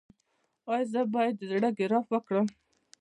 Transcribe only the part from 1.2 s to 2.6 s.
د زړه ګراف وکړم؟